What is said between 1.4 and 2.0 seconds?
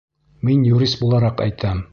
әйтәм.